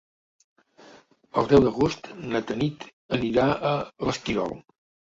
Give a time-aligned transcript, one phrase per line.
[1.41, 2.89] El deu d'agost na Tanit
[3.21, 4.61] anirà a l'Esquirol.